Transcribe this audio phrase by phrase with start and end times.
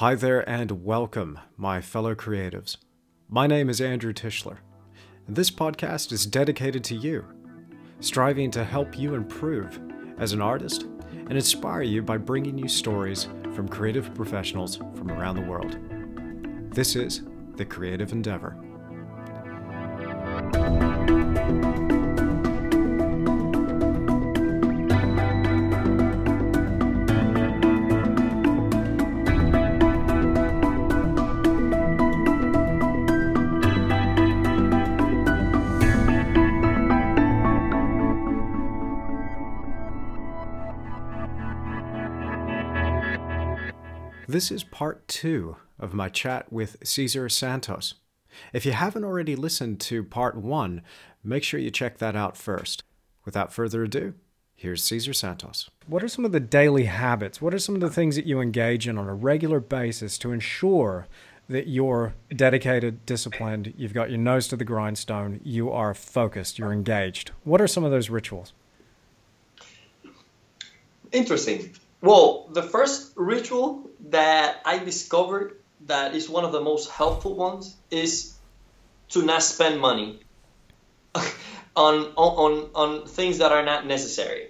[0.00, 2.78] Hi there and welcome, my fellow creatives.
[3.28, 4.56] My name is Andrew Tischler,
[5.26, 7.22] and this podcast is dedicated to you,
[8.00, 9.78] striving to help you improve
[10.16, 15.36] as an artist and inspire you by bringing you stories from creative professionals from around
[15.36, 15.76] the world.
[16.74, 17.20] This is
[17.56, 18.56] The Creative Endeavor.
[44.40, 47.96] This is part two of my chat with Cesar Santos.
[48.54, 50.80] If you haven't already listened to part one,
[51.22, 52.82] make sure you check that out first.
[53.26, 54.14] Without further ado,
[54.54, 55.68] here's Cesar Santos.
[55.86, 57.42] What are some of the daily habits?
[57.42, 60.32] What are some of the things that you engage in on a regular basis to
[60.32, 61.06] ensure
[61.50, 66.72] that you're dedicated, disciplined, you've got your nose to the grindstone, you are focused, you're
[66.72, 67.32] engaged?
[67.44, 68.54] What are some of those rituals?
[71.12, 71.74] Interesting.
[72.02, 75.56] Well, the first ritual that I discovered
[75.86, 78.34] that is one of the most helpful ones is
[79.10, 80.20] to not spend money
[81.76, 84.48] on on on things that are not necessary.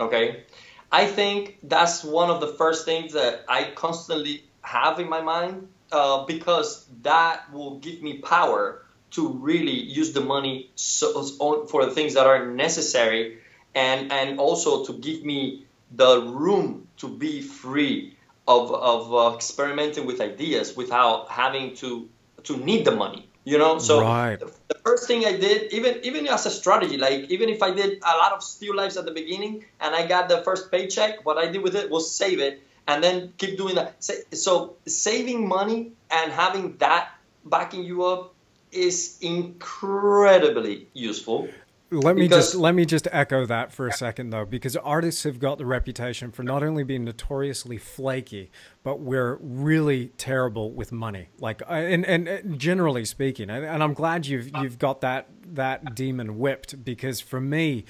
[0.00, 0.44] Okay?
[0.90, 5.68] I think that's one of the first things that I constantly have in my mind
[5.92, 11.92] uh, because that will give me power to really use the money so, for the
[11.92, 13.38] things that are necessary
[13.74, 20.06] and and also to give me the room to be free of, of uh, experimenting
[20.06, 22.08] with ideas without having to
[22.44, 23.78] to need the money you know?
[23.78, 24.38] So right.
[24.38, 27.70] the, the, first thing i did even even as a strategy like even if i
[27.70, 31.26] did a lot of still lives at the beginning and i got the first paycheck
[31.26, 34.02] what i did with it was save it and then keep doing that.
[34.32, 37.10] So saving money and having that
[37.44, 38.34] backing you up
[38.72, 41.48] is incredibly useful
[41.90, 45.22] let me because, just let me just echo that for a second though, because artists
[45.24, 48.50] have got the reputation for not only being notoriously flaky,
[48.82, 51.28] but we're really terrible with money.
[51.38, 56.84] Like, and and generally speaking, and I'm glad you've you've got that that demon whipped
[56.84, 57.84] because for me,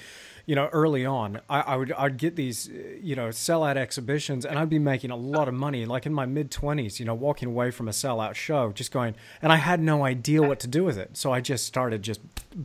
[0.49, 2.71] you know, early on, I, I, would I'd get these,
[3.01, 6.25] you know, sellout exhibitions, and I'd be making a lot of money, like in my
[6.25, 9.79] mid twenties, you know, walking away from a sellout show, just going, and I had
[9.79, 12.19] no idea what to do with it, so I just started just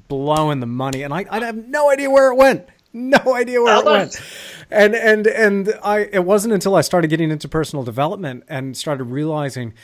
[0.09, 3.79] blowing the money, and I I have no idea where it went, no idea where
[3.79, 4.19] it went,
[4.71, 9.05] and and and I it wasn't until I started getting into personal development and started
[9.05, 9.75] realizing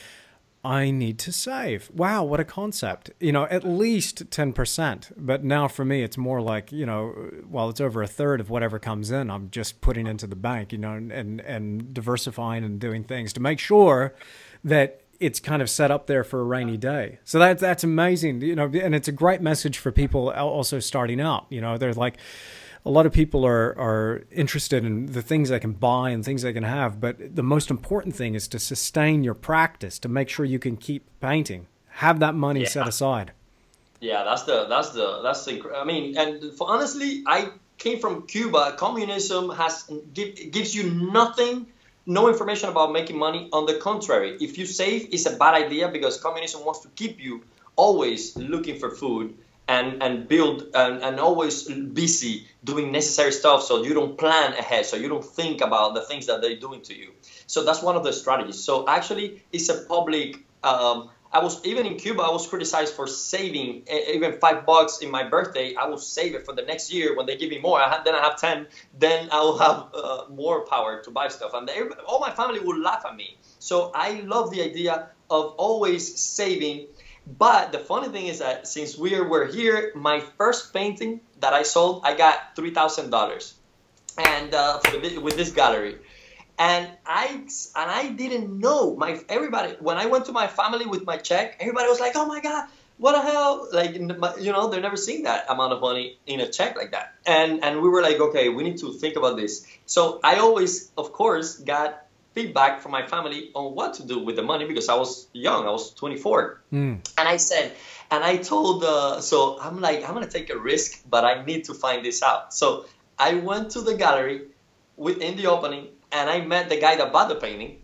[0.62, 1.90] I need to save.
[1.94, 3.10] Wow, what a concept.
[3.18, 5.12] You know, at least 10%.
[5.16, 7.08] But now for me, it's more like, you know,
[7.48, 10.72] while it's over a third of whatever comes in, I'm just putting into the bank,
[10.72, 14.14] you know, and, and diversifying and doing things to make sure
[14.62, 17.18] that it's kind of set up there for a rainy day.
[17.24, 21.20] So that's, that's amazing, you know, and it's a great message for people also starting
[21.20, 21.46] out.
[21.50, 22.16] You know, they're like,
[22.84, 26.42] a lot of people are are interested in the things they can buy and things
[26.42, 30.28] they can have, but the most important thing is to sustain your practice to make
[30.28, 31.66] sure you can keep painting.
[32.04, 32.68] Have that money yeah.
[32.68, 33.32] set aside.
[34.00, 35.62] Yeah, that's the that's the that's the.
[35.76, 38.74] I mean, and for, honestly, I came from Cuba.
[38.78, 41.66] Communism has give, gives you nothing,
[42.06, 43.50] no information about making money.
[43.52, 47.20] On the contrary, if you save, it's a bad idea because communism wants to keep
[47.20, 47.42] you
[47.76, 49.34] always looking for food
[49.70, 51.56] and and build and, and always
[52.00, 56.02] busy doing necessary stuff so you don't plan ahead so you don't think about the
[56.02, 57.10] things that they're doing to you
[57.46, 61.86] so that's one of the strategies so actually it's a public um, I was even
[61.86, 62.22] in Cuba.
[62.22, 65.76] I was criticized for saving even five bucks in my birthday.
[65.76, 67.80] I will save it for the next year when they give me more.
[67.80, 68.66] I have, then I have ten.
[68.98, 72.58] Then I will have uh, more power to buy stuff, and they, all my family
[72.58, 73.38] will laugh at me.
[73.60, 76.88] So I love the idea of always saving
[77.26, 81.62] but the funny thing is that since we were here, my first painting that I
[81.62, 83.54] sold, I got three thousand dollars,
[84.18, 84.80] and uh,
[85.22, 85.98] with this gallery,
[86.58, 91.04] and I and I didn't know my everybody when I went to my family with
[91.04, 92.68] my check, everybody was like, "Oh my god,
[92.98, 96.48] what the hell?" Like you know, they've never seen that amount of money in a
[96.48, 99.66] check like that, and and we were like, "Okay, we need to think about this."
[99.86, 104.36] So I always, of course, got feedback from my family on what to do with
[104.36, 105.66] the money because I was young.
[105.66, 107.10] I was 24, mm.
[107.18, 107.72] and I said,
[108.10, 111.64] and I told, uh, so I'm like, I'm gonna take a risk, but I need
[111.64, 112.54] to find this out.
[112.54, 112.86] So
[113.18, 114.42] I went to the gallery
[114.96, 117.82] within the opening, and I met the guy that bought the painting.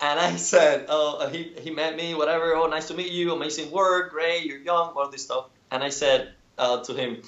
[0.00, 2.54] And I said, oh, he, he met me, whatever.
[2.54, 3.32] Oh, nice to meet you.
[3.32, 4.10] Amazing work.
[4.10, 4.44] Great.
[4.44, 4.92] You're young.
[4.96, 5.46] All this stuff.
[5.70, 7.22] And I said uh, to him,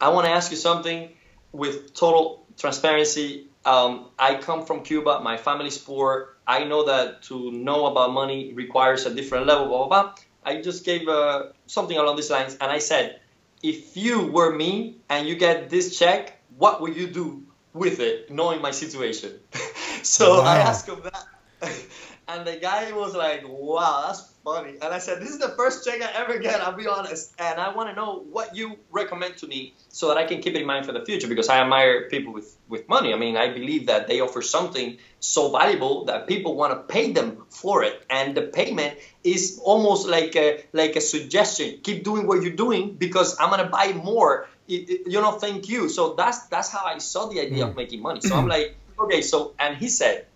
[0.00, 1.10] I want to ask you something
[1.52, 5.20] with total transparency um, I come from Cuba.
[5.20, 6.36] My family's poor.
[6.46, 10.14] I know that to know about money requires a different level, blah, blah, blah.
[10.42, 12.56] I just gave uh, something along these lines.
[12.60, 13.20] And I said,
[13.62, 17.44] if you were me and you get this check, what would you do
[17.74, 19.38] with it, knowing my situation?
[20.02, 20.48] so wow.
[20.48, 21.26] I asked him that.
[22.28, 24.72] and the guy was like, wow, that's funny.
[24.82, 27.32] And I said, this is the first check I ever get, I'll be honest.
[27.38, 30.54] And I want to know what you recommend to me so that I can keep
[30.54, 33.14] it in mind for the future because I admire people with, with money.
[33.14, 37.12] I mean, I believe that they offer something so valuable that people want to pay
[37.12, 38.04] them for it.
[38.10, 41.80] And the payment is almost like a, like a suggestion.
[41.82, 44.48] Keep doing what you're doing because I'm going to buy more.
[44.68, 45.88] It, it, you know, thank you.
[45.88, 47.70] So that's, that's how I saw the idea mm.
[47.70, 48.20] of making money.
[48.20, 50.26] So I'm like, okay, so, and he said,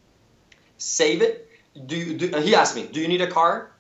[0.79, 1.51] save it.
[1.87, 3.73] Do you, do, he asked me, do you need a car?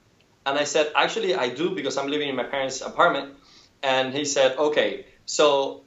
[0.46, 3.34] And I said, actually, I do because I'm living in my parents' apartment.
[3.82, 5.82] And he said, okay, so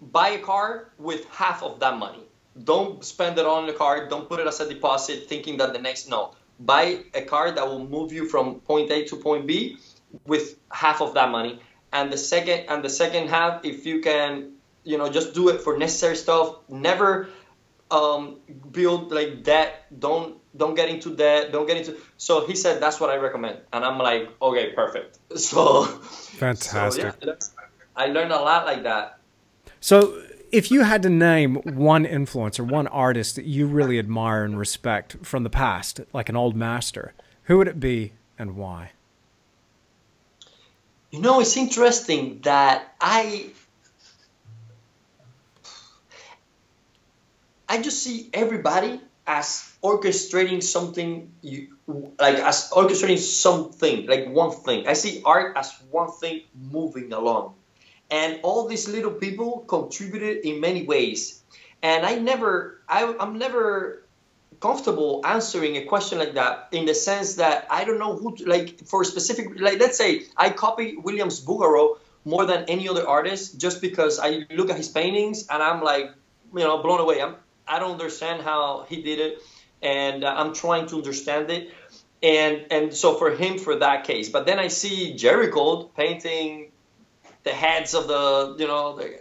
[0.00, 2.22] buy a car with half of that money.
[2.62, 4.08] Don't spend it on the car.
[4.08, 6.34] Don't put it as a deposit thinking that the next, no.
[6.60, 9.78] Buy a car that will move you from point A to point B
[10.26, 11.60] with half of that money.
[11.92, 14.52] And the second, and the second half, if you can,
[14.84, 16.56] you know, just do it for necessary stuff.
[16.68, 17.28] Never
[17.90, 18.38] um,
[18.72, 19.86] build like debt.
[19.98, 21.52] Don't don't get into debt.
[21.52, 21.96] Don't get into.
[22.16, 25.18] So he said that's what I recommend, and I'm like, okay, perfect.
[25.36, 27.14] So fantastic.
[27.22, 27.34] So, yeah,
[27.96, 29.18] I learned a lot like that.
[29.80, 34.58] So if you had to name one influencer, one artist that you really admire and
[34.58, 37.14] respect from the past, like an old master,
[37.44, 38.92] who would it be and why?
[41.10, 43.50] You know, it's interesting that I
[47.68, 51.68] I just see everybody as orchestrating something you
[52.18, 54.86] like as orchestrating something like one thing.
[54.86, 57.54] I see art as one thing moving along.
[58.10, 61.42] And all these little people contributed in many ways.
[61.82, 64.04] And I never I, I'm never
[64.60, 68.44] comfortable answering a question like that in the sense that I don't know who to,
[68.44, 73.60] like for specific like let's say I copy Williams Bouguereau more than any other artist
[73.60, 76.10] just because I look at his paintings and I'm like
[76.52, 77.22] you know blown away.
[77.22, 77.36] I'm
[77.68, 79.42] I don't understand how he did it,
[79.82, 81.72] and uh, I'm trying to understand it.
[82.22, 86.72] And and so for him, for that case, but then I see Géricault painting
[87.44, 89.20] the heads of the you know the,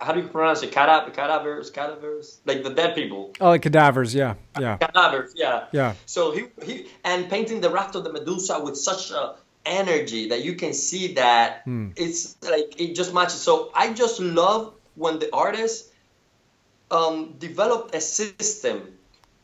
[0.00, 0.72] how do you pronounce it?
[0.72, 3.32] Cadavers, cadavers, cadavers, like the dead people.
[3.40, 4.76] Oh, like cadavers, yeah, yeah.
[4.76, 5.66] Cadavers, yeah.
[5.72, 5.94] Yeah.
[6.06, 9.36] So he, he and painting the raft of the Medusa with such a
[9.66, 11.90] energy that you can see that hmm.
[11.96, 13.40] it's like it just matches.
[13.40, 15.92] So I just love when the artist
[16.90, 18.98] um, developed a system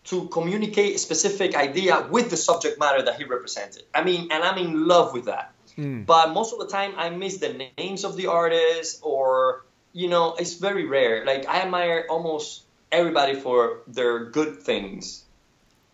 [0.07, 3.83] to communicate a specific idea with the subject matter that he represented.
[3.95, 5.53] I mean, and I'm in love with that.
[5.77, 6.07] Mm.
[6.07, 10.35] But most of the time, I miss the names of the artists, or you know,
[10.39, 11.25] it's very rare.
[11.25, 15.25] Like I admire almost everybody for their good things.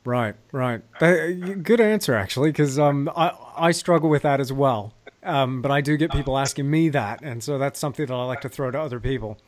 [0.04, 0.82] Right, right.
[0.98, 4.92] Good answer, actually, because um, I I struggle with that as well.
[5.24, 8.24] Um, but I do get people asking me that, and so that's something that I
[8.24, 9.38] like to throw to other people.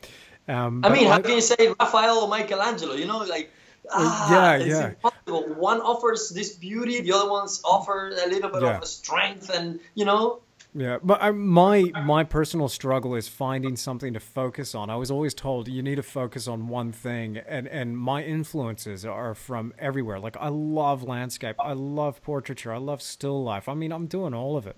[0.47, 2.93] Um, I mean, how I, can you say Raphael or Michelangelo?
[2.93, 3.51] You know, like
[3.91, 4.87] ah, yeah, yeah.
[4.89, 5.53] impossible.
[5.55, 8.77] One offers this beauty, the other ones offer a little bit yeah.
[8.77, 10.41] of strength, and you know.
[10.77, 14.89] Yeah, but I, my my personal struggle is finding something to focus on.
[14.89, 19.05] I was always told you need to focus on one thing, and and my influences
[19.05, 20.19] are from everywhere.
[20.19, 23.69] Like I love landscape, I love portraiture, I love still life.
[23.69, 24.75] I mean, I'm doing all of it,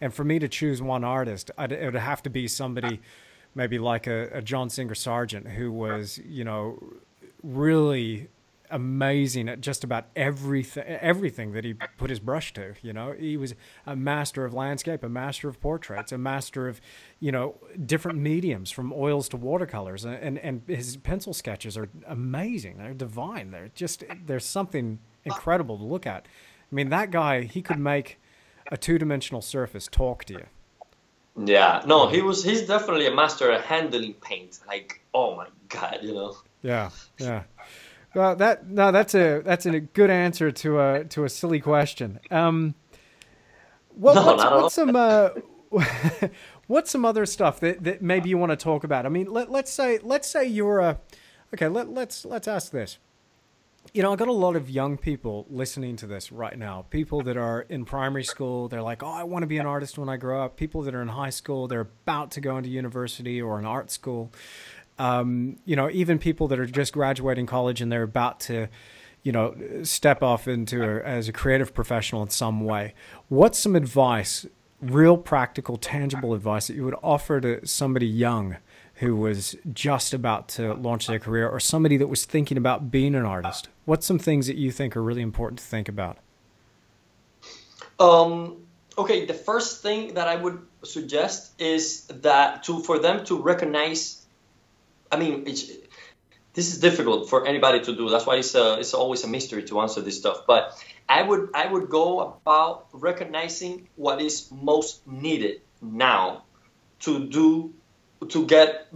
[0.00, 3.00] and for me to choose one artist, I'd, it would have to be somebody
[3.54, 6.82] maybe like a, a John Singer Sargent, who was, you know,
[7.42, 8.28] really
[8.70, 13.36] amazing at just about everything everything that he put his brush to you know he
[13.36, 13.54] was
[13.86, 16.80] a master of landscape a master of portraits a master of
[17.20, 22.78] you know different mediums from oils to watercolors and and his pencil sketches are amazing
[22.78, 26.26] they're divine they're just there's something incredible to look at
[26.70, 28.18] i mean that guy he could make
[28.72, 30.46] a two-dimensional surface talk to you
[31.36, 32.44] yeah, no, he was.
[32.44, 34.60] He's definitely a master at handling paint.
[34.68, 36.36] Like, oh my god, you know.
[36.62, 37.42] Yeah, yeah.
[38.14, 42.20] Well, that no, that's a that's a good answer to a to a silly question.
[42.30, 42.74] Um,
[43.94, 45.30] what, no, what's, what's some uh,
[46.66, 49.06] what's some other stuff that, that maybe you want to talk about?
[49.06, 50.98] I mean, let let's say let's say you're a
[51.54, 51.68] okay.
[51.68, 52.98] Let let's let's ask this
[53.92, 56.86] you know, I got a lot of young people listening to this right now.
[56.88, 59.98] People that are in primary school, they're like, "Oh, I want to be an artist
[59.98, 62.70] when I grow up." People that are in high school, they're about to go into
[62.70, 64.32] university or an art school.
[64.98, 68.68] Um, you know, even people that are just graduating college and they're about to,
[69.22, 72.94] you know, step off into a, as a creative professional in some way.
[73.28, 74.46] What's some advice,
[74.80, 78.58] real practical, tangible advice that you would offer to somebody young
[78.96, 83.14] who was just about to launch their career or somebody that was thinking about being
[83.14, 83.68] an artist?
[83.84, 86.18] What's some things that you think are really important to think about?
[87.98, 88.62] Um,
[88.96, 94.23] okay, the first thing that I would suggest is that to for them to recognize.
[95.10, 95.70] I mean, it's,
[96.54, 98.08] this is difficult for anybody to do.
[98.08, 100.46] That's why it's a, it's always a mystery to answer this stuff.
[100.46, 106.44] But I would I would go about recognizing what is most needed now
[107.00, 107.74] to do
[108.28, 108.88] to get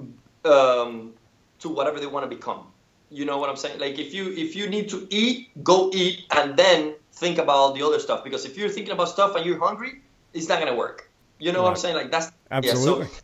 [0.44, 1.14] um,
[1.60, 2.68] to whatever they want to become.
[3.10, 3.80] You know what I'm saying?
[3.80, 7.82] Like if you if you need to eat, go eat, and then think about the
[7.82, 8.24] other stuff.
[8.24, 10.00] Because if you're thinking about stuff and you're hungry,
[10.32, 11.10] it's not gonna work.
[11.38, 11.64] You know right.
[11.64, 11.96] what I'm saying?
[11.96, 13.06] Like that's absolutely.
[13.06, 13.20] Yeah, so,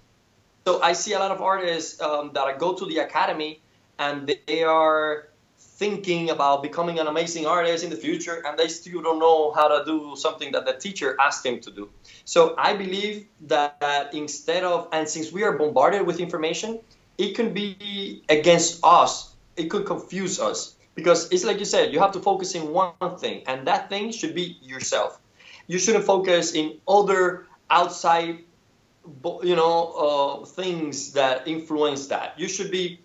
[0.66, 3.60] so I see a lot of artists um, that go to the academy
[3.98, 5.28] and they are
[5.58, 9.68] thinking about becoming an amazing artist in the future and they still don't know how
[9.68, 11.90] to do something that the teacher asked them to do.
[12.24, 16.80] So I believe that, that instead of, and since we are bombarded with information,
[17.18, 22.00] it can be against us, it could confuse us because it's like you said, you
[22.00, 25.18] have to focus in one thing and that thing should be yourself.
[25.66, 28.44] You shouldn't focus in other outside
[29.42, 32.38] you know uh, things that influence that.
[32.38, 33.00] You should be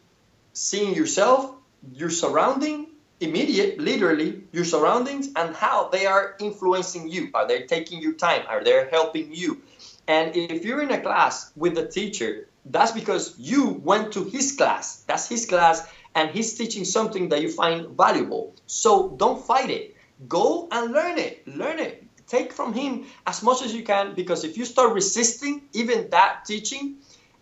[0.53, 1.55] seeing yourself
[1.93, 2.87] your surrounding
[3.19, 7.29] immediate literally your surroundings and how they are influencing you.
[7.33, 8.43] Are they taking your time?
[8.47, 9.61] Are they helping you?
[10.07, 14.55] And if you're in a class with a teacher that's because you went to his
[14.55, 15.03] class.
[15.07, 18.55] That's his class and he's teaching something that you find valuable.
[18.67, 19.95] So don't fight it.
[20.27, 21.47] Go and learn it.
[21.47, 25.63] Learn it take from him as much as you can because if you start resisting
[25.73, 26.95] even that teaching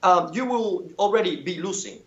[0.03, 1.99] um, you will already be losing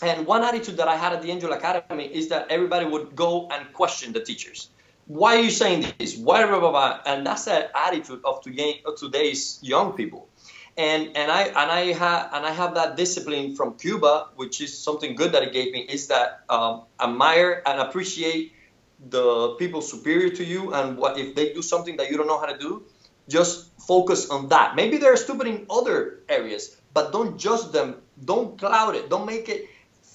[0.00, 3.48] and one attitude that I had at the Angel Academy is that everybody would go
[3.50, 4.70] and question the teachers.
[5.06, 6.16] Why are you saying this?
[6.16, 7.00] Why blah, blah, blah.
[7.04, 10.28] And that's the attitude of, today's young people.
[10.76, 14.78] And and I and I have and I have that discipline from Cuba, which is
[14.78, 18.52] something good that it gave me, is that um, admire and appreciate
[18.98, 22.38] the people superior to you, and what if they do something that you don't know
[22.38, 22.84] how to do,
[23.28, 24.74] just focus on that.
[24.74, 27.96] Maybe they're stupid in other areas, but don't judge them.
[28.24, 29.08] Don't cloud it.
[29.10, 29.68] Don't make it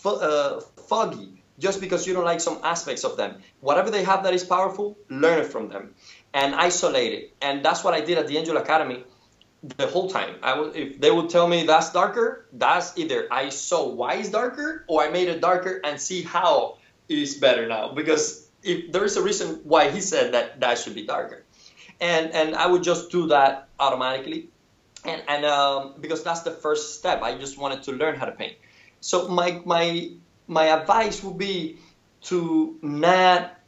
[0.05, 3.41] uh, foggy just because you don't like some aspects of them.
[3.61, 5.93] Whatever they have that is powerful, learn it from them
[6.33, 7.35] and isolate it.
[7.41, 9.03] And that's what I did at the Angel Academy
[9.77, 10.35] the whole time.
[10.43, 14.29] I would, if they would tell me that's darker, that's either I saw why it's
[14.29, 17.93] darker or I made it darker and see how is better now.
[17.93, 21.43] Because if there is a reason why he said that that should be darker,
[21.99, 24.49] and and I would just do that automatically,
[25.05, 27.21] and and um, because that's the first step.
[27.21, 28.55] I just wanted to learn how to paint.
[29.01, 30.11] So my my
[30.47, 31.77] my advice would be
[32.31, 33.59] to not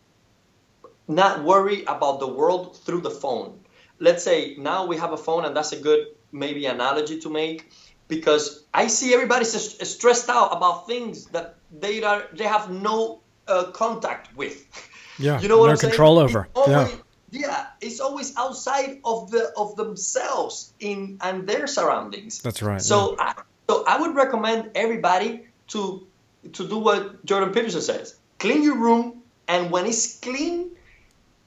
[1.07, 3.59] not worry about the world through the phone.
[3.99, 7.71] Let's say now we have a phone, and that's a good maybe analogy to make
[8.07, 13.71] because I see everybody stressed out about things that they are they have no uh,
[13.71, 14.65] contact with.
[15.17, 16.25] Yeah, you know what no I'm control saying?
[16.25, 16.49] over.
[16.53, 16.91] Always,
[17.31, 22.41] yeah, yeah, it's always outside of the of themselves in and their surroundings.
[22.41, 22.81] That's right.
[22.81, 23.33] So yeah.
[23.37, 26.05] I, so I would recommend everybody to
[26.53, 30.71] to do what Jordan Peterson says: clean your room, and when it's clean,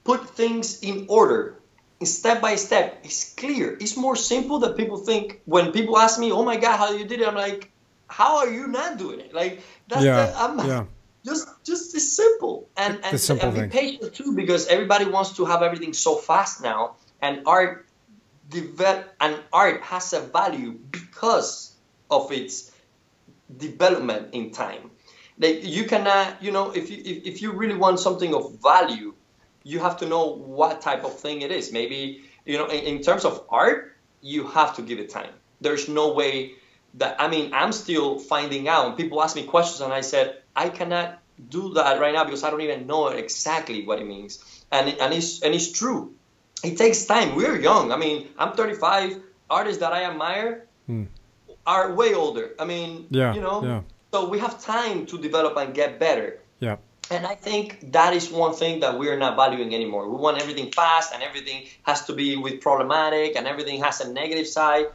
[0.05, 1.61] put things in order,
[2.05, 3.00] step by step.
[3.05, 3.76] It's clear.
[3.81, 5.40] It's more simple than people think.
[5.45, 7.71] When people ask me, "Oh my God, how you did it?" I'm like,
[8.09, 10.85] "How are you not doing it?" Like that's yeah, the, I'm, yeah.
[11.25, 15.44] Just, just it's simple and and, simple and be patient too because everybody wants to
[15.44, 17.87] have everything so fast now, and art
[18.48, 21.75] develop and art has a value because
[22.10, 22.72] of its
[23.56, 24.90] development in time.
[25.38, 29.14] Like you cannot, you know, if you if, if you really want something of value,
[29.64, 31.72] you have to know what type of thing it is.
[31.72, 35.30] Maybe you know, in, in terms of art, you have to give it time.
[35.60, 36.54] There's no way
[36.95, 38.97] that I mean, I'm still finding out.
[38.97, 42.50] People ask me questions, and I said I cannot do that right now because I
[42.50, 44.42] don't even know exactly what it means.
[44.71, 46.14] And and it's and it's true.
[46.64, 47.37] It takes time.
[47.37, 47.92] We're young.
[47.92, 49.23] I mean, I'm 35.
[49.50, 51.04] Artists that I admire, hmm
[51.68, 52.54] are way older.
[52.59, 53.83] I mean, yeah, you know, yeah.
[54.11, 56.40] so we have time to develop and get better.
[56.61, 56.76] Yeah.
[57.11, 60.09] And I think that is one thing that we're not valuing anymore.
[60.09, 64.12] We want everything fast and everything has to be with problematic and everything has a
[64.12, 64.87] negative side.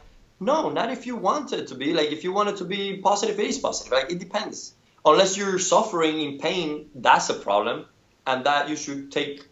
[0.44, 1.92] No, not if you want it to be.
[1.94, 3.92] Like if you want it to be positive, it is positive.
[3.92, 4.74] Like it depends.
[5.04, 7.86] Unless you're suffering in pain, that's a problem,
[8.26, 9.46] and that you should take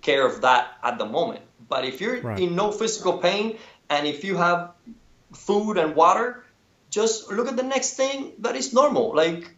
[0.00, 1.42] care of that at the moment.
[1.68, 2.38] But if you're right.
[2.38, 3.58] in no physical pain
[3.90, 4.72] and if you have
[5.32, 6.44] food and water,
[6.90, 9.14] just look at the next thing that is normal.
[9.14, 9.54] Like,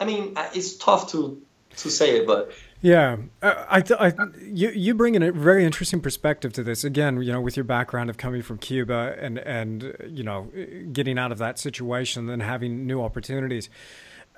[0.00, 1.42] I mean, uh, it's tough to
[1.78, 2.52] to say it, but
[2.82, 6.84] Yeah, uh, I, I, you, you bring in a very interesting perspective to this.
[6.84, 10.50] Again, you know, with your background of coming from Cuba and and you know,
[10.92, 13.70] getting out of that situation, and having new opportunities.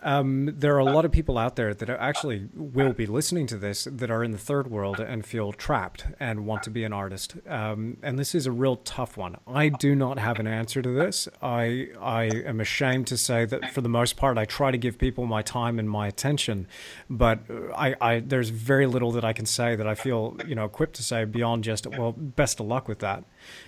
[0.03, 3.57] Um, there are a lot of people out there that actually will be listening to
[3.57, 6.93] this that are in the third world and feel trapped and want to be an
[6.93, 7.35] artist.
[7.49, 9.37] Um, and this is a real tough one.
[9.47, 11.29] I do not have an answer to this.
[11.43, 14.99] I I am ashamed to say that for the most part, I try to give
[14.99, 16.69] people my time and my attention,
[17.11, 17.41] but
[17.77, 20.95] I, I there's very little that I can say that I feel you know equipped
[20.97, 23.25] to say beyond just well, best of luck with that.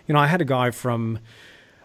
[0.07, 1.19] You know, I had a guy from.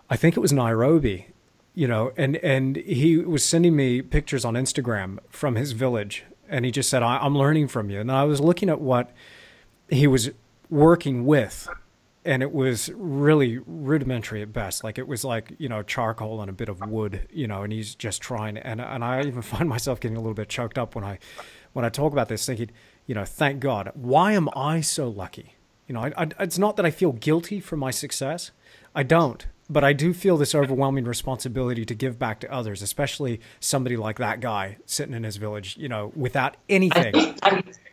[0.08, 1.30] I think it was Nairobi
[1.76, 6.64] you know, and and he was sending me pictures on Instagram from his village, and
[6.64, 9.12] he just said, "I'm learning from you." And I was looking at what
[9.90, 10.32] he was
[10.70, 11.68] working with,
[12.24, 14.86] and it was really rudimentary at best.
[14.86, 17.74] Like it was like you know charcoal and a bit of wood, you know, and
[17.74, 18.58] he's just trying.
[18.58, 21.20] And and I even find myself getting a little bit choked up when I
[21.74, 22.72] when I talk about this, thinking,
[23.06, 25.56] you know, thank God, why am I so lucky?
[25.88, 28.52] You know, I, I, it's not that I feel guilty for my success.
[28.96, 33.42] I don't but I do feel this overwhelming responsibility to give back to others, especially
[33.60, 37.36] somebody like that guy sitting in his village, you know, without anything.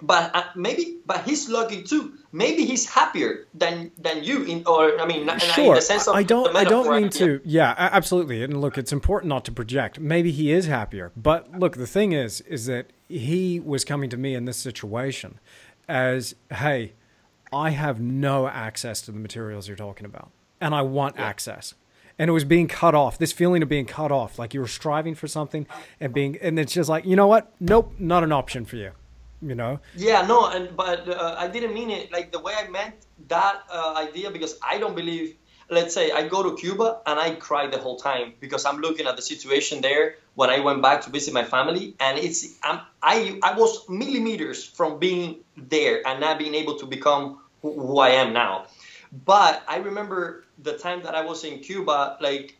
[0.03, 2.13] but uh, maybe, but he's lucky too.
[2.31, 5.65] Maybe he's happier than than you, in or I mean, sure.
[5.65, 7.41] in the sense of I don't, I don't mean to.
[7.45, 8.43] Yeah, absolutely.
[8.43, 9.99] And look, it's important not to project.
[9.99, 14.17] Maybe he is happier, but look, the thing is, is that he was coming to
[14.17, 15.39] me in this situation
[15.89, 16.93] as, hey,
[17.53, 20.31] I have no access to the materials you're talking about
[20.63, 21.27] and I want yeah.
[21.27, 21.75] access.
[22.19, 23.19] And it was being cut off.
[23.19, 25.67] This feeling of being cut off, like you were striving for something,
[26.01, 27.53] and being, and it's just like, you know what?
[27.59, 28.93] Nope, not an option for you.
[29.43, 29.81] You know?
[29.97, 32.95] Yeah, no, and but uh, I didn't mean it like the way I meant
[33.27, 35.37] that uh, idea because I don't believe.
[35.69, 39.07] Let's say I go to Cuba and I cry the whole time because I'm looking
[39.07, 42.81] at the situation there when I went back to visit my family, and it's I'm,
[43.03, 47.99] I I was millimeters from being there and not being able to become who, who
[47.99, 48.67] I am now.
[49.13, 52.57] But I remember the time that I was in Cuba, like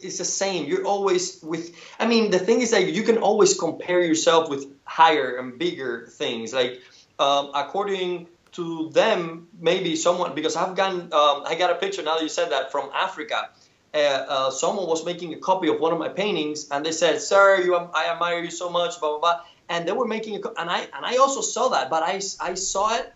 [0.00, 0.66] it's the same.
[0.66, 1.74] You're always with.
[1.98, 6.08] I mean, the thing is that you can always compare yourself with higher and bigger
[6.08, 6.52] things.
[6.52, 6.82] Like
[7.20, 12.14] um, according to them, maybe someone because I've gotten um, I got a picture now
[12.14, 13.50] that you said that from Africa.
[13.94, 17.20] Uh, uh, someone was making a copy of one of my paintings, and they said,
[17.20, 19.40] "Sir, you, I admire you so much." Blah blah blah.
[19.68, 22.54] And they were making a, and I and I also saw that, but I I
[22.54, 23.12] saw it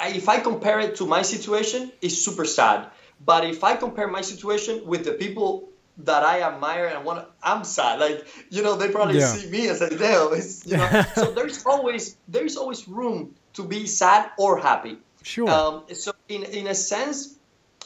[0.00, 2.90] if I compare it to my situation, it's super sad.
[3.24, 7.64] But if I compare my situation with the people that I admire and want, I'm
[7.64, 7.98] sad.
[8.00, 9.26] Like you know, they probably yeah.
[9.26, 11.02] see me and say, "Damn," it's, you know.
[11.14, 14.98] so there's always there's always room to be sad or happy.
[15.22, 15.48] Sure.
[15.48, 17.36] Um, so in in a sense,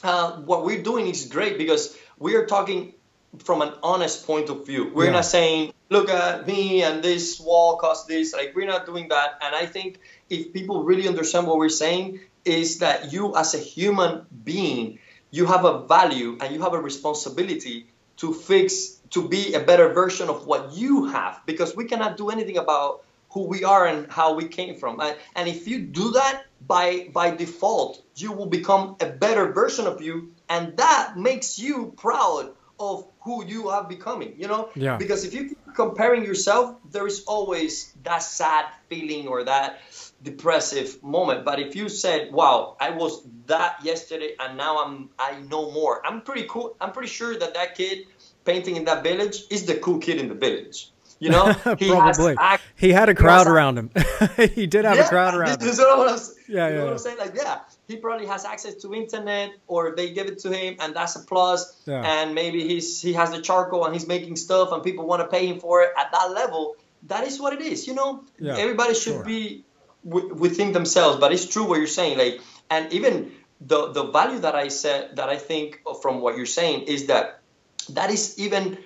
[0.03, 2.93] uh, what we're doing is great because we are talking
[3.39, 4.91] from an honest point of view.
[4.93, 5.11] We're yeah.
[5.11, 9.39] not saying, "Look at me and this wall cost this." Like we're not doing that.
[9.41, 13.59] And I think if people really understand what we're saying, is that you as a
[13.59, 19.53] human being, you have a value and you have a responsibility to fix, to be
[19.53, 23.63] a better version of what you have, because we cannot do anything about who we
[23.63, 24.99] are and how we came from.
[24.99, 29.87] And, and if you do that by by default, you will become a better version
[29.87, 34.33] of you, and that makes you proud of who you are becoming.
[34.37, 34.97] You know, yeah.
[34.97, 39.79] Because if you keep comparing yourself, there is always that sad feeling or that
[40.21, 41.45] depressive moment.
[41.45, 46.05] But if you said, "Wow, I was that yesterday, and now I'm I know more,"
[46.05, 46.75] I'm pretty cool.
[46.81, 48.07] I'm pretty sure that that kid
[48.43, 50.91] painting in that village is the cool kid in the village.
[51.21, 53.91] You know, he probably act, he had a crowd around him.
[54.55, 55.67] he did have yeah, a crowd around him.
[55.67, 56.83] What I'm, yeah, you know yeah.
[56.85, 57.17] what I'm saying?
[57.19, 60.95] Like, yeah, he probably has access to internet, or they give it to him, and
[60.95, 61.79] that's a plus.
[61.85, 62.01] Yeah.
[62.01, 65.27] And maybe he's he has the charcoal and he's making stuff, and people want to
[65.27, 66.75] pay him for it at that level.
[67.03, 67.85] That is what it is.
[67.85, 69.23] You know, yeah, everybody should sure.
[69.23, 69.63] be
[70.03, 71.19] w- within themselves.
[71.19, 72.17] But it's true what you're saying.
[72.17, 73.31] Like, and even
[73.61, 77.41] the the value that I said that I think from what you're saying is that
[77.89, 78.79] that is even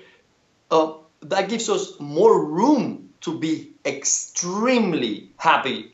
[0.70, 0.96] uh,
[1.30, 5.94] that gives us more room to be extremely happy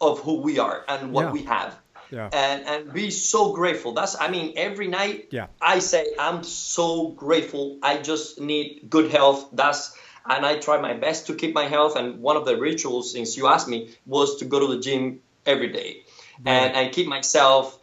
[0.00, 1.32] of who we are and what yeah.
[1.32, 1.78] we have.
[2.10, 2.28] Yeah.
[2.32, 3.92] And and be so grateful.
[3.92, 5.46] That's I mean every night yeah.
[5.60, 7.78] I say I'm so grateful.
[7.82, 9.48] I just need good health.
[9.52, 9.96] That's
[10.28, 11.96] and I try my best to keep my health.
[11.96, 15.20] And one of the rituals, since you asked me, was to go to the gym
[15.46, 16.02] every day
[16.44, 16.52] right.
[16.52, 17.78] and, and keep myself,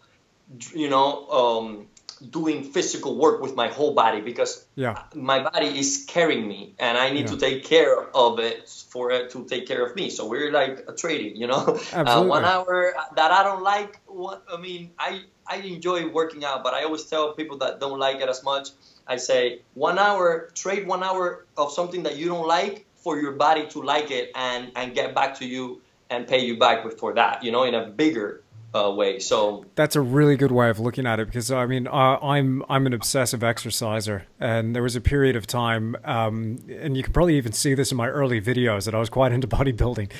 [0.73, 1.87] you know, um,
[2.29, 5.03] doing physical work with my whole body because yeah.
[5.15, 7.35] my body is carrying me and I need yeah.
[7.35, 10.09] to take care of it for it to take care of me.
[10.09, 13.99] So we're like a trading, you know, uh, one hour that I don't like.
[14.05, 17.99] What I mean, I, I enjoy working out, but I always tell people that don't
[17.99, 18.69] like it as much
[19.09, 23.31] I say one hour, trade one hour of something that you don't like for your
[23.31, 27.13] body to like it and, and get back to you and pay you back for
[27.15, 27.43] that.
[27.43, 29.19] You know, in a bigger uh, way.
[29.19, 32.63] So that's a really good way of looking at it because I mean uh, I'm
[32.69, 37.11] I'm an obsessive exerciser, and there was a period of time, um, and you can
[37.11, 40.11] probably even see this in my early videos that I was quite into bodybuilding,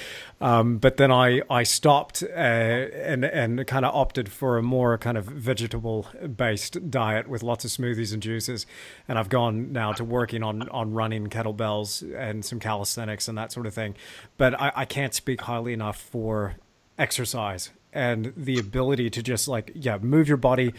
[0.41, 4.97] um, but then I I stopped uh, and and kind of opted for a more
[4.97, 8.65] kind of vegetable based diet with lots of smoothies and juices,
[9.07, 13.51] and I've gone now to working on on running kettlebells and some calisthenics and that
[13.51, 13.95] sort of thing,
[14.37, 16.55] but I, I can't speak highly enough for
[16.97, 20.73] exercise and the ability to just like yeah move your body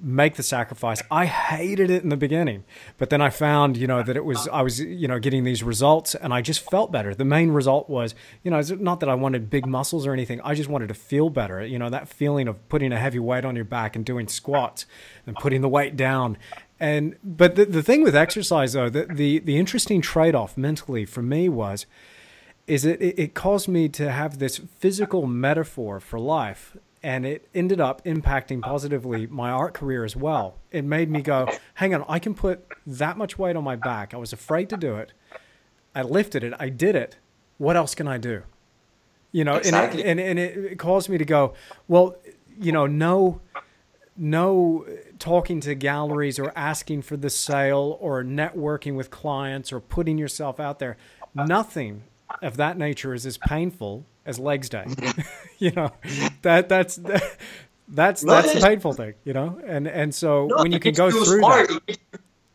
[0.00, 1.02] make the sacrifice.
[1.10, 2.64] I hated it in the beginning
[2.98, 5.62] but then i found you know that it was i was you know getting these
[5.62, 7.14] results and i just felt better.
[7.14, 10.40] The main result was you know it's not that i wanted big muscles or anything.
[10.42, 11.64] I just wanted to feel better.
[11.64, 14.86] You know that feeling of putting a heavy weight on your back and doing squats
[15.26, 16.38] and putting the weight down.
[16.80, 21.22] And but the, the thing with exercise though the, the the interesting trade-off mentally for
[21.22, 21.86] me was
[22.68, 27.80] is it, it caused me to have this physical metaphor for life and it ended
[27.80, 30.56] up impacting positively my art career as well.
[30.70, 34.12] It made me go, hang on, I can put that much weight on my back.
[34.12, 35.12] I was afraid to do it.
[35.94, 36.52] I lifted it.
[36.58, 37.16] I did it.
[37.56, 38.42] What else can I do?
[39.32, 40.04] You know, exactly.
[40.04, 41.54] and, it, and, and it caused me to go,
[41.86, 42.16] well,
[42.58, 43.40] you know, no,
[44.16, 44.86] no
[45.18, 50.58] talking to galleries or asking for the sale or networking with clients or putting yourself
[50.58, 50.96] out there.
[51.34, 52.04] Nothing
[52.42, 54.86] of that nature is as painful as legs day.
[55.58, 55.90] you know,
[56.42, 57.36] that that's that,
[57.88, 59.14] that's no, that's the painful thing.
[59.24, 61.68] You know, and and so no, when you can go through smart.
[61.68, 61.98] that,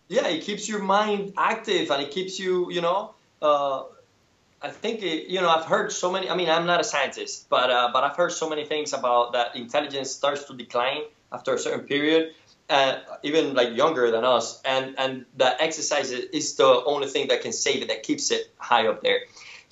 [0.08, 3.16] yeah, it keeps your mind active and it keeps you, you know.
[3.42, 3.84] Uh,
[4.62, 6.30] I think it, you know I've heard so many.
[6.30, 9.34] I mean, I'm not a scientist, but uh, but I've heard so many things about
[9.34, 11.02] that intelligence starts to decline
[11.34, 12.34] after a certain period,
[12.70, 17.42] uh, even like younger than us, and and the exercise is the only thing that
[17.42, 19.22] can save it, that keeps it high up there.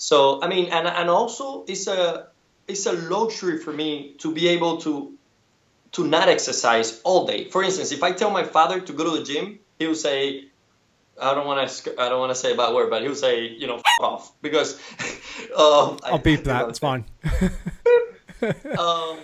[0.02, 2.28] So I mean, and and also it's a
[2.68, 5.14] it's a luxury for me to be able to
[5.92, 7.46] to not exercise all day.
[7.46, 10.46] For instance, if I tell my father to go to the gym, he will say,
[11.22, 13.46] I don't want to I don't want to say a bad word, but he'll say,
[13.46, 14.74] you know, off because
[15.56, 16.68] um, I'll beep that.
[16.70, 17.06] It's fine.
[18.80, 19.20] um,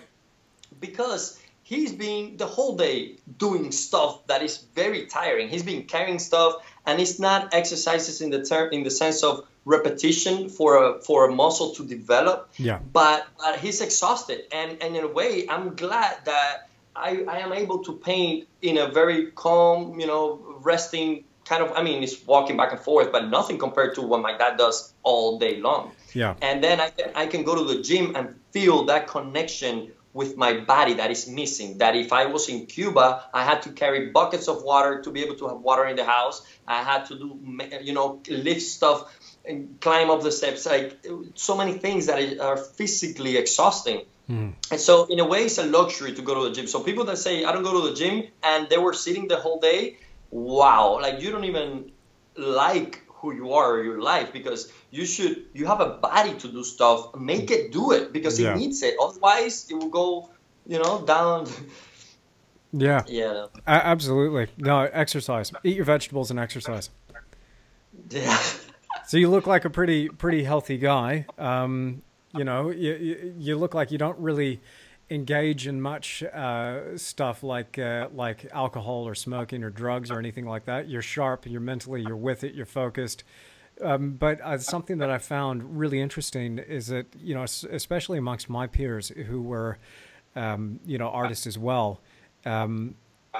[0.79, 5.49] because he's been the whole day doing stuff that is very tiring.
[5.49, 9.47] He's been carrying stuff, and it's not exercises in the term in the sense of
[9.67, 12.49] repetition for a for a muscle to develop.
[12.57, 12.79] Yeah.
[12.93, 17.53] But but he's exhausted, and and in a way, I'm glad that I I am
[17.53, 21.71] able to paint in a very calm, you know, resting kind of.
[21.75, 24.93] I mean, it's walking back and forth, but nothing compared to what my dad does
[25.03, 25.91] all day long.
[26.13, 26.35] Yeah.
[26.41, 30.35] And then I can I can go to the gym and feel that connection with
[30.35, 31.77] my body that is missing.
[31.77, 35.23] That if I was in Cuba, I had to carry buckets of water to be
[35.23, 36.41] able to have water in the house.
[36.67, 37.27] I had to do,
[37.83, 39.13] you know, lift stuff
[39.47, 40.65] and climb up the steps.
[40.65, 41.05] Like
[41.35, 44.01] so many things that are physically exhausting.
[44.29, 44.53] Mm.
[44.71, 46.67] And so, in a way, it's a luxury to go to the gym.
[46.67, 49.37] So people that say I don't go to the gym and they were sitting the
[49.37, 49.97] whole day,
[50.31, 51.91] wow, like you don't even
[52.35, 56.47] like who you are or your life because you should you have a body to
[56.47, 58.53] do stuff make it do it because yeah.
[58.53, 60.29] it needs it otherwise it will go
[60.67, 61.47] you know down
[62.73, 66.89] yeah yeah a- absolutely no exercise eat your vegetables and exercise
[68.09, 68.37] yeah
[69.07, 72.01] so you look like a pretty pretty healthy guy um
[72.35, 74.61] you know you, you look like you don't really
[75.09, 80.45] engage in much uh, stuff like uh, like alcohol or smoking or drugs or anything
[80.45, 80.89] like that.
[80.89, 83.23] You're sharp, you're mentally, you're with it, you're focused.
[83.81, 88.49] Um, but uh, something that I found really interesting is that you know, especially amongst
[88.49, 89.77] my peers who were,
[90.35, 92.01] um, you know, artists as well,
[92.45, 92.95] um,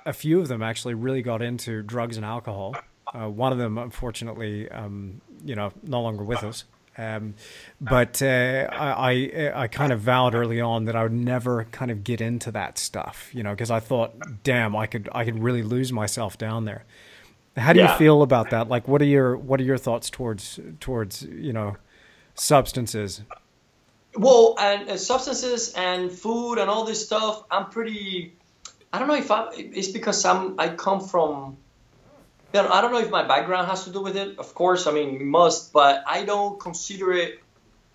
[0.05, 2.75] a few of them actually really got into drugs and alcohol.
[3.13, 6.65] Uh, one of them, unfortunately, um, you know, no longer with us.
[6.97, 7.35] Um,
[7.79, 11.91] but uh, I, I, I kind of vowed early on that I would never kind
[11.91, 15.39] of get into that stuff, you know, because I thought, damn, I could I could
[15.39, 16.85] really lose myself down there.
[17.55, 17.91] How do yeah.
[17.91, 18.67] you feel about that?
[18.67, 21.77] Like, what are your what are your thoughts towards towards you know
[22.33, 23.21] substances?
[24.15, 28.33] Well, and uh, substances and food and all this stuff, I'm pretty.
[28.91, 29.49] I don't know if I.
[29.53, 30.59] It's because I'm.
[30.59, 31.57] I come from
[32.53, 34.39] you know, I don't know if my background has to do with it.
[34.39, 37.39] Of course, I mean, must, but I don't consider it.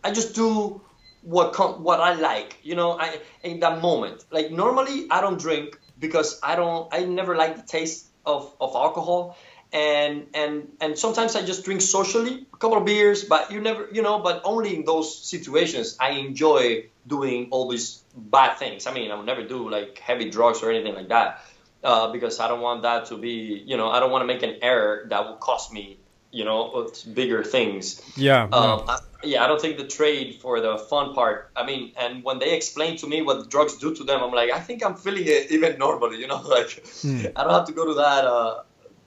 [0.05, 0.81] I just do
[1.23, 4.25] what com- what I like, you know, I in that moment.
[4.31, 6.93] Like normally, I don't drink because I don't.
[6.93, 9.39] I never like the taste of, of alcohol,
[9.73, 13.89] and and and sometimes I just drink socially, a couple of beers, but you never,
[13.93, 18.87] you know, but only in those situations I enjoy doing all these bad things.
[18.87, 21.41] I mean, I will never do like heavy drugs or anything like that
[21.83, 24.43] uh, because I don't want that to be, you know, I don't want to make
[24.43, 25.99] an error that will cost me,
[26.31, 28.01] you know, bigger things.
[28.17, 28.45] Yeah.
[28.45, 31.51] Um, I, yeah, I don't think the trade for the fun part.
[31.55, 34.51] I mean, and when they explain to me what drugs do to them, I'm like,
[34.51, 36.19] I think I'm feeling it even normally.
[36.19, 37.27] You know, like hmm.
[37.37, 38.25] I don't have to go to that.
[38.25, 38.63] Uh,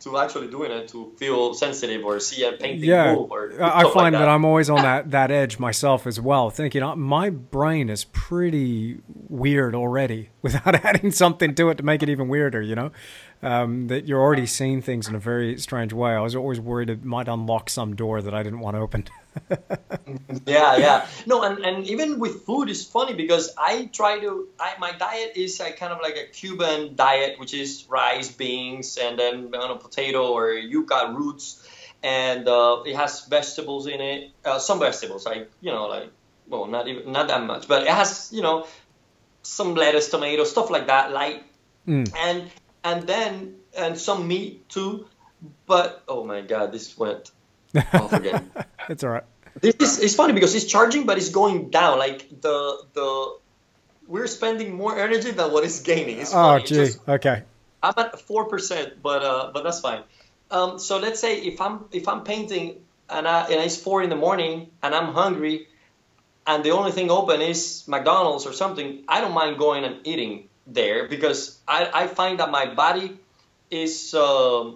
[0.06, 3.82] to actually doing it to feel sensitive or see a painting yeah, move or I
[3.84, 4.20] find like that.
[4.20, 4.30] that.
[4.30, 9.00] I'm always on that that edge myself as well, thinking uh, my brain is pretty
[9.08, 12.62] weird already without adding something to it to make it even weirder.
[12.62, 12.92] You know,
[13.42, 16.12] um, that you're already seeing things in a very strange way.
[16.12, 19.10] I was always worried it might unlock some door that I didn't want opened.
[20.46, 21.08] yeah, yeah.
[21.26, 24.48] No, and, and even with food, it's funny because I try to.
[24.60, 28.98] I, my diet is a kind of like a Cuban diet, which is rice, beans,
[28.98, 31.68] and then on a potato or yuca roots,
[32.02, 34.32] and uh, it has vegetables in it.
[34.44, 36.10] Uh, some vegetables, like you know, like
[36.48, 38.66] well, not even not that much, but it has you know
[39.44, 41.44] some lettuce, tomato, stuff like that, light,
[41.88, 42.12] mm.
[42.18, 42.50] and
[42.86, 45.08] and then and some meat too.
[45.66, 47.32] But oh my god, this went
[47.94, 48.50] off again.
[48.90, 49.24] it's all right.
[49.60, 52.00] This is it's funny because it's charging, but it's going down.
[52.00, 53.38] Like the the
[54.08, 56.20] we're spending more energy than what it's gaining.
[56.20, 56.76] It's oh, gee.
[56.76, 57.44] Just, okay.
[57.82, 60.04] I'm at four percent, but uh, but that's fine.
[60.52, 62.78] Um, so let's say if I'm if I'm painting
[63.10, 65.68] and, I, and it's four in the morning and I'm hungry,
[66.46, 70.50] and the only thing open is McDonald's or something, I don't mind going and eating
[70.68, 73.18] there because I, I find that my body
[73.70, 74.72] is uh,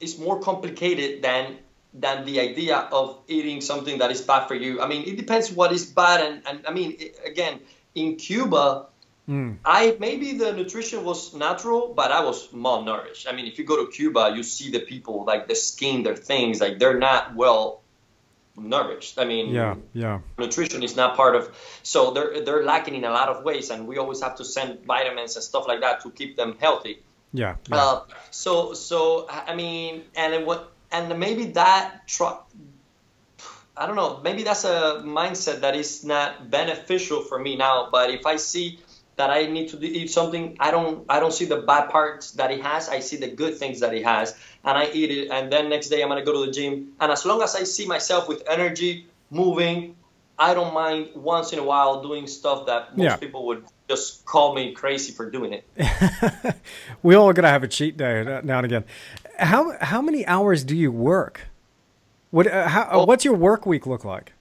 [0.00, 1.58] is more complicated than
[1.94, 4.82] than the idea of eating something that is bad for you.
[4.82, 7.60] I mean, it depends what is bad, and, and I mean, it, again,
[7.94, 8.86] in Cuba,
[9.28, 9.56] mm.
[9.64, 13.26] I maybe the nutrition was natural, but I was malnourished.
[13.28, 16.16] I mean, if you go to Cuba, you see the people like the skin, their
[16.16, 17.82] things, like they're not well
[18.56, 19.18] nourished.
[19.18, 20.20] I mean, yeah, yeah.
[20.38, 23.86] Nutrition is not part of, so they're they're lacking in a lot of ways, and
[23.86, 27.02] we always have to send vitamins and stuff like that to keep them healthy.
[27.32, 27.56] Yeah.
[27.68, 27.76] yeah.
[27.76, 32.48] Uh, so so I mean, and what and maybe that truck.
[33.78, 34.20] I don't know.
[34.24, 37.90] Maybe that's a mindset that is not beneficial for me now.
[37.92, 38.78] But if I see
[39.16, 42.50] that I need to eat something, I don't I don't see the bad parts that
[42.50, 42.88] he has.
[42.88, 45.30] I see the good things that he has, and I eat it.
[45.30, 46.92] And then next day I'm gonna go to the gym.
[47.00, 49.96] And as long as I see myself with energy, moving,
[50.38, 53.16] I don't mind once in a while doing stuff that most yeah.
[53.16, 56.56] people would just call me crazy for doing it.
[57.02, 58.84] we all gotta have a cheat day now and again.
[59.38, 61.48] How how many hours do you work?
[62.30, 64.32] What uh, how, well, what's your work week look like?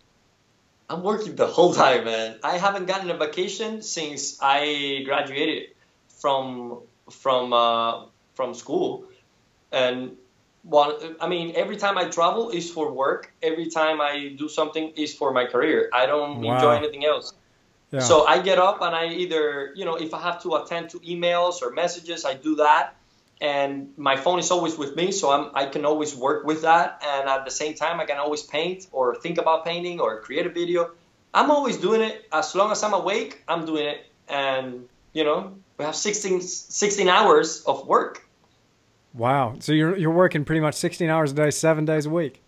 [0.89, 2.39] I'm working the whole time, man.
[2.43, 5.69] I haven't gotten a vacation since I graduated
[6.07, 9.05] from from uh, from school,
[9.71, 10.17] and
[10.65, 13.31] well, I mean, every time I travel is for work.
[13.41, 15.89] Every time I do something is for my career.
[15.93, 16.55] I don't wow.
[16.55, 17.33] enjoy anything else.
[17.91, 17.99] Yeah.
[17.99, 20.99] So I get up and I either, you know, if I have to attend to
[20.99, 22.95] emails or messages, I do that.
[23.41, 27.03] And my phone is always with me, so I'm, I can always work with that.
[27.05, 30.45] And at the same time, I can always paint or think about painting or create
[30.45, 30.91] a video.
[31.33, 32.27] I'm always doing it.
[32.31, 34.05] As long as I'm awake, I'm doing it.
[34.29, 38.25] And, you know, we have 16, 16 hours of work.
[39.13, 39.55] Wow.
[39.59, 42.41] So you're, you're working pretty much 16 hours a day, seven days a week.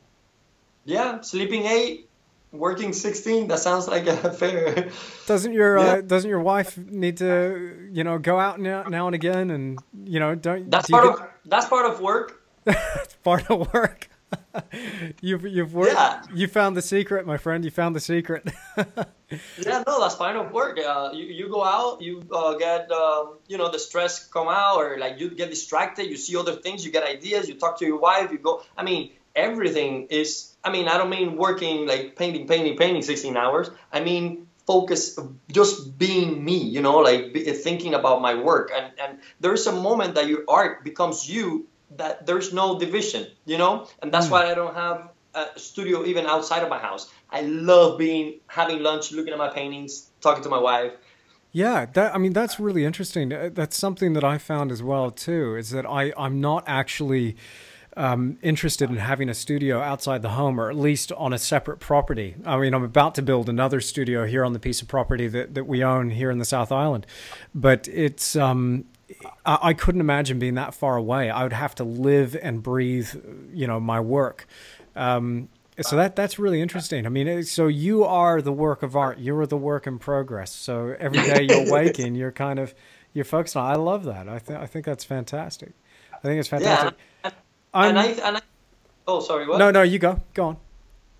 [0.86, 2.07] Yeah, sleeping eight,
[2.52, 4.90] working 16 that sounds like a fair
[5.26, 5.92] doesn't your uh, yeah.
[5.94, 9.80] uh, doesn't your wife need to you know go out now, now and again and
[10.06, 11.14] you know don't that's do part get...
[11.14, 14.10] of that's part of work it's part of work
[15.22, 16.22] you've you've worked yeah.
[16.34, 18.50] you found the secret my friend you found the secret
[19.58, 23.38] yeah no that's part of work uh, you, you go out you uh, get um,
[23.48, 26.86] you know the stress come out or like you get distracted you see other things
[26.86, 30.72] you get ideas you talk to your wife you go i mean everything is I
[30.72, 33.70] mean, I don't mean working like painting, painting, painting 16 hours.
[33.94, 35.18] I mean, focus,
[35.50, 38.70] just being me, you know, like be, thinking about my work.
[38.76, 43.58] And, and there's a moment that your art becomes you that there's no division, you
[43.58, 43.88] know?
[44.02, 44.32] And that's mm.
[44.32, 47.10] why I don't have a studio even outside of my house.
[47.30, 50.92] I love being, having lunch, looking at my paintings, talking to my wife.
[51.54, 53.30] Yeah, that I mean that's really interesting.
[53.30, 55.56] That's something that I found as well too.
[55.56, 57.38] Is that I I'm not actually
[57.98, 61.80] um, interested in having a studio outside the home or at least on a separate
[61.80, 62.36] property.
[62.46, 65.56] I mean, I'm about to build another studio here on the piece of property that,
[65.56, 67.06] that we own here in the South Island,
[67.54, 68.86] but it's, um,
[69.46, 71.30] I, I couldn't imagine being that far away.
[71.30, 73.10] I would have to live and breathe,
[73.52, 74.48] you know, my work.
[74.96, 75.50] Um,
[75.82, 77.06] so that that's really interesting.
[77.06, 79.20] I mean, so you are the work of art.
[79.20, 80.52] You are the work in progress.
[80.52, 82.74] So every day you're waking, you're kind of
[83.14, 83.72] you're focused on.
[83.72, 84.28] I love that.
[84.28, 85.74] I think I think that's fantastic.
[86.14, 86.96] I think it's fantastic.
[86.98, 87.17] Yeah.
[87.78, 88.42] I'm, and I, and I,
[89.08, 89.60] oh, sorry, what?
[89.60, 90.20] No, no, you go.
[90.34, 90.58] Go on.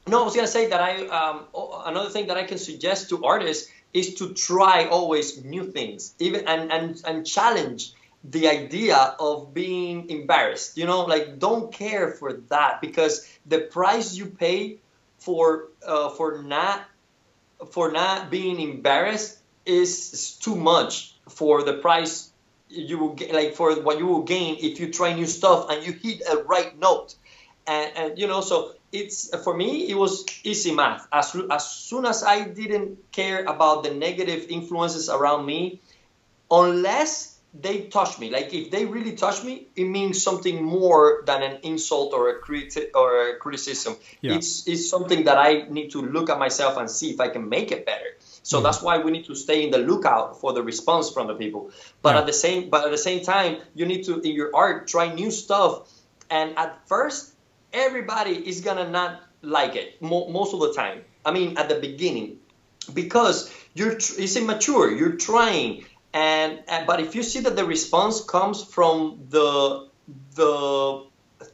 [0.08, 1.46] No, I was gonna say that I um,
[1.86, 6.48] another thing that I can suggest to artists is to try always new things, even
[6.48, 7.94] and and and challenge
[8.24, 10.78] the idea of being embarrassed.
[10.78, 14.80] You know, like don't care for that because the price you pay
[15.20, 16.82] for uh, for not
[17.72, 22.32] for not being embarrassed is, is too much for the price
[22.70, 25.86] you will get like for what you will gain if you try new stuff and
[25.86, 27.16] you hit a right note.
[27.66, 31.08] And, and you know so it's for me it was easy math.
[31.12, 35.82] As, as soon as i didn't care about the negative influences around me
[36.50, 41.44] unless they touch me like if they really touch me it means something more than
[41.44, 43.96] an insult or a criti- or a criticism.
[44.22, 44.36] Yeah.
[44.36, 47.50] it's it's something that i need to look at myself and see if i can
[47.50, 48.17] make it better
[48.48, 48.64] so mm-hmm.
[48.64, 51.70] that's why we need to stay in the lookout for the response from the people.
[52.02, 52.22] But yeah.
[52.22, 55.14] at the same but at the same time, you need to in your art try
[55.14, 55.92] new stuff.
[56.30, 57.34] And at first,
[57.74, 61.04] everybody is gonna not like it mo- most of the time.
[61.26, 62.40] I mean, at the beginning,
[62.94, 64.96] because you're tr- it's immature.
[64.96, 65.84] You're trying,
[66.14, 69.90] and, and but if you see that the response comes from the
[70.36, 71.04] the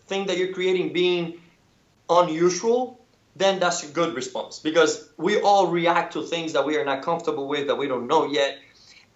[0.05, 1.41] thing that you're creating being
[2.07, 3.02] unusual
[3.35, 4.59] then that's a good response.
[4.59, 8.07] Because we all react to things that we are not comfortable with that we don't
[8.07, 8.59] know yet.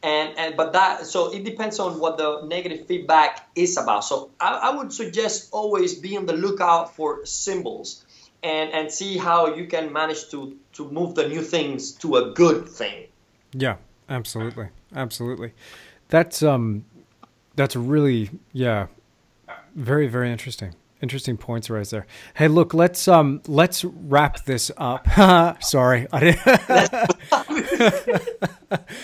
[0.03, 4.03] And, and but that so it depends on what the negative feedback is about.
[4.03, 8.06] So I, I would suggest always be on the lookout for symbols
[8.43, 12.32] and and see how you can manage to to move the new things to a
[12.32, 13.08] good thing.
[13.53, 13.77] Yeah
[14.08, 14.67] absolutely.
[14.95, 15.53] Absolutely.
[16.10, 16.86] That's um
[17.56, 18.88] that's really yeah
[19.75, 22.07] very very interesting Interesting points right there.
[22.33, 25.07] Hey, look, let's um let's wrap this up.
[25.63, 26.47] Sorry, I didn't.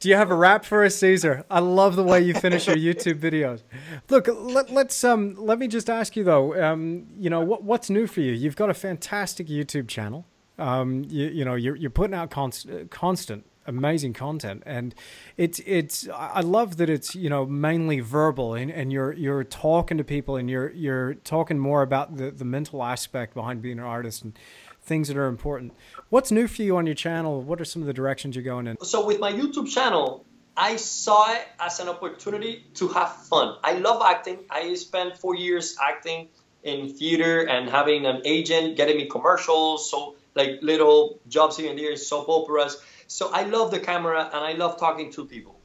[0.00, 1.46] Do you have a rap for us, Cesar?
[1.50, 3.62] I love the way you finish your YouTube videos.
[4.10, 7.88] Look, let, us um let me just ask you though, um you know what what's
[7.88, 8.32] new for you?
[8.32, 10.26] You've got a fantastic YouTube channel.
[10.58, 14.94] Um you you know you're you're putting out const- constant amazing content and
[15.36, 19.96] it's it's i love that it's you know mainly verbal and, and you're you're talking
[19.96, 23.84] to people and you're you're talking more about the the mental aspect behind being an
[23.84, 24.38] artist and
[24.82, 25.72] things that are important
[26.10, 28.66] what's new for you on your channel what are some of the directions you're going
[28.66, 30.24] in so with my youtube channel
[30.56, 33.56] I saw it as an opportunity to have fun.
[33.64, 34.38] I love acting.
[34.48, 36.28] I spent four years acting
[36.62, 41.78] in theater and having an agent getting me commercials, so like little jobs here and
[41.78, 42.80] there, soap operas.
[43.14, 45.60] So I love the camera and I love talking to people.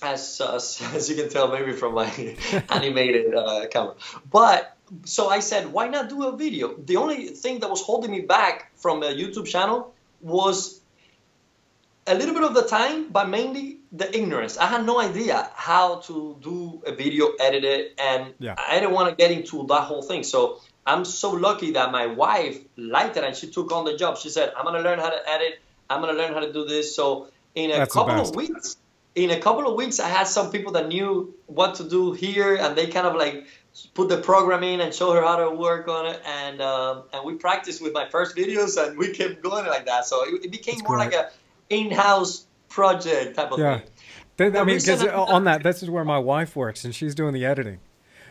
[0.00, 2.06] As, as, as you can tell maybe from my
[2.68, 3.96] animated uh, camera.
[4.30, 6.76] But so I said, why not do a video?
[6.76, 10.80] The only thing that was holding me back from a YouTube channel was
[12.06, 14.56] a little bit of the time, but mainly the ignorance.
[14.56, 18.54] I had no idea how to do a video, edit it, and yeah.
[18.56, 20.22] I didn't want to get into that whole thing.
[20.22, 24.16] So I'm so lucky that my wife liked it and she took on the job.
[24.16, 25.58] She said, I'm going to learn how to edit.
[25.90, 26.94] I'm going to learn how to do this.
[26.94, 28.76] So in a That's couple of weeks,
[29.14, 32.56] in a couple of weeks, I had some people that knew what to do here,
[32.56, 33.46] and they kind of like
[33.94, 36.20] put the program in and show her how to work on it.
[36.26, 40.06] And um, and we practiced with my first videos, and we kept going like that.
[40.06, 41.12] So it, it became That's more great.
[41.12, 41.30] like a
[41.70, 43.80] in-house project type of yeah.
[44.36, 44.56] thing.
[44.56, 47.44] I mean, because on that, this is where my wife works, and she's doing the
[47.44, 47.78] editing.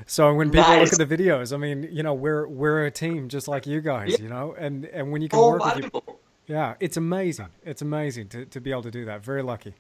[0.06, 0.92] So when people nice.
[0.92, 3.80] look at the videos, I mean, you know, we're we're a team just like you
[3.80, 4.24] guys, yeah.
[4.24, 6.02] you know, and and when you can oh, work with you,
[6.48, 7.50] yeah, it's amazing.
[7.64, 9.24] It's amazing to, to be able to do that.
[9.24, 9.74] Very lucky.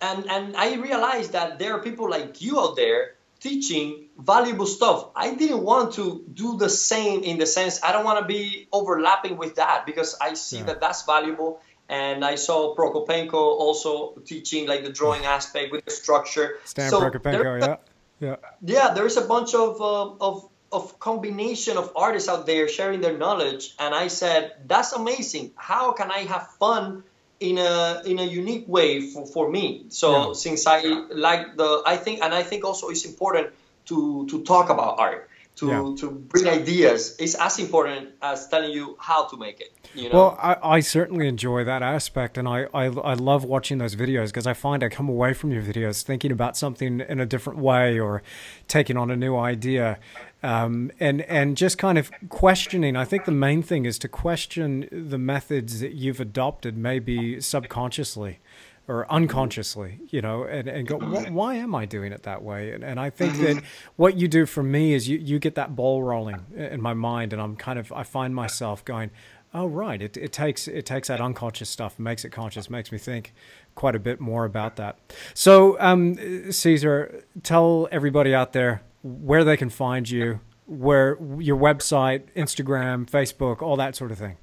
[0.00, 5.08] And and I realized that there are people like you out there teaching valuable stuff.
[5.14, 8.68] I didn't want to do the same in the sense I don't want to be
[8.72, 10.64] overlapping with that because I see yeah.
[10.64, 11.60] that that's valuable.
[11.88, 16.58] And I saw Prokopenko also teaching like the drawing aspect with the structure.
[16.64, 17.76] Stan so Prokopenko, yeah,
[18.20, 18.94] yeah, yeah.
[18.94, 23.74] There's a bunch of uh, of of combination of artists out there sharing their knowledge
[23.78, 25.52] and i said that's amazing.
[25.56, 27.04] How can i have fun
[27.38, 29.86] in a in a unique way for, for me?
[29.88, 30.32] So yeah.
[30.34, 33.48] since i like the i think and i think also it's important
[33.86, 35.94] to to talk about art to yeah.
[35.98, 39.72] to bring ideas is as important as telling you how to make it.
[39.94, 40.14] You know?
[40.14, 44.26] Well, I, I certainly enjoy that aspect, and I I, I love watching those videos
[44.26, 47.58] because I find I come away from your videos thinking about something in a different
[47.58, 48.22] way or
[48.68, 49.98] taking on a new idea,
[50.42, 52.94] um, and and just kind of questioning.
[52.94, 58.40] I think the main thing is to question the methods that you've adopted, maybe subconsciously
[58.88, 59.14] or mm-hmm.
[59.14, 61.34] unconsciously, you know, and, and go, mm-hmm.
[61.34, 62.72] why am I doing it that way?
[62.72, 63.66] And, and I think that mm-hmm.
[63.96, 67.32] what you do for me is you, you get that ball rolling in my mind,
[67.32, 69.10] and I'm kind of, I find myself going,
[69.54, 72.98] oh, right, it, it takes, it takes that unconscious stuff, makes it conscious, makes me
[72.98, 73.32] think
[73.74, 74.98] quite a bit more about that.
[75.34, 82.24] So, um, Cesar, tell everybody out there where they can find you, where your website,
[82.34, 84.36] Instagram, Facebook, all that sort of thing.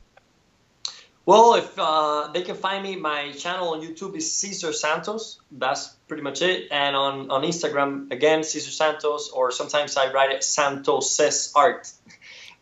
[1.25, 5.39] Well, if uh, they can find me, my channel on YouTube is Cesar Santos.
[5.51, 6.67] That's pretty much it.
[6.69, 11.91] And on, on Instagram, again, Cesar Santos, or sometimes I write it Santos Says Art.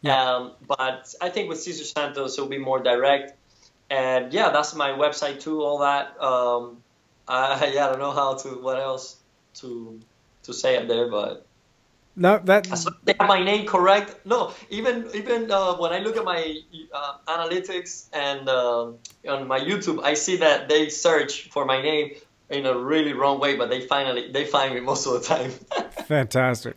[0.04, 0.20] Yeah.
[0.20, 3.38] Um, but I think with Cesar Santos, it'll be more direct.
[3.88, 5.62] And yeah, that's my website too.
[5.62, 6.20] All that.
[6.20, 6.82] Um,
[7.28, 9.18] I, yeah, I don't know how to what else
[9.62, 10.00] to
[10.44, 11.46] to say it there, but
[12.22, 12.68] no, that
[13.04, 14.26] they have my name correct.
[14.26, 16.56] No, even even uh, when I look at my
[16.94, 18.92] uh, analytics and uh,
[19.28, 22.12] on my YouTube, I see that they search for my name
[22.52, 25.50] in a really wrong way, but they finally they find me most of the time.
[26.06, 26.76] Fantastic.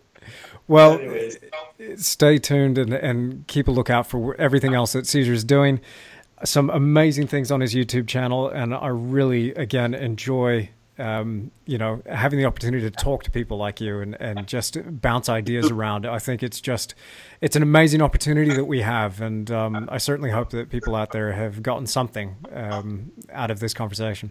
[0.67, 1.37] Well, Anyways.
[1.97, 5.81] stay tuned and, and keep a lookout for everything else that Cesar's doing.
[6.43, 12.03] Some amazing things on his YouTube channel, and I really again enjoy um, you know,
[12.07, 16.07] having the opportunity to talk to people like you and, and just bounce ideas around.
[16.07, 16.95] I think it's just,
[17.41, 19.21] it's an amazing opportunity that we have.
[19.21, 23.61] And um, I certainly hope that people out there have gotten something um, out of
[23.61, 24.31] this conversation.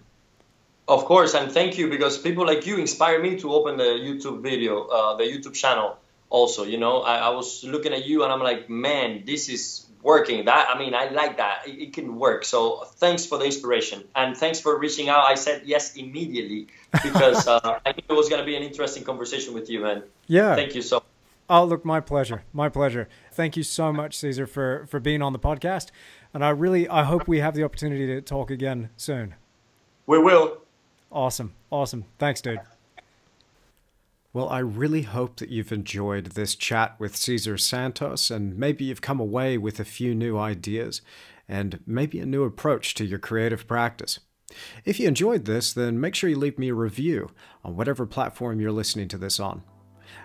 [0.87, 1.33] Of course.
[1.33, 5.15] And thank you because people like you inspire me to open the YouTube video, uh,
[5.15, 5.97] the YouTube channel
[6.29, 9.82] also, you know, I, I was looking at you and I'm like, man, this is
[10.03, 10.45] working.
[10.45, 11.67] That I mean, I like that.
[11.67, 12.45] It, it, can work.
[12.45, 15.25] So thanks for the inspiration and thanks for reaching out.
[15.27, 16.67] I said yes immediately
[17.03, 20.03] because uh, I knew it was going to be an interesting conversation with you, man.
[20.27, 20.55] Yeah.
[20.55, 21.03] Thank you so.
[21.49, 22.43] Oh, look, my pleasure.
[22.53, 23.07] My pleasure.
[23.31, 25.89] Thank you so much, Cesar, for for being on the podcast.
[26.33, 29.35] And I really, I hope we have the opportunity to talk again soon.
[30.05, 30.57] We will.
[31.11, 31.53] Awesome.
[31.69, 32.05] Awesome.
[32.17, 32.59] Thanks, dude.
[34.33, 38.99] Well, I really hope that you've enjoyed this chat with Cesar Santos and maybe you've
[38.99, 41.03] come away with a few new ideas
[41.47, 44.19] and maybe a new approach to your creative practice.
[44.85, 47.29] If you enjoyed this, then make sure you leave me a review
[47.63, 49.61] on whatever platform you're listening to this on.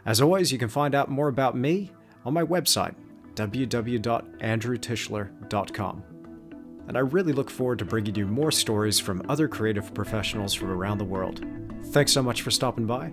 [0.07, 1.93] As always, you can find out more about me
[2.25, 2.95] on my website,
[3.35, 6.05] www.andrewtischler.com.
[6.89, 10.71] And I really look forward to bringing you more stories from other creative professionals from
[10.71, 11.45] around the world.
[11.89, 13.13] Thanks so much for stopping by.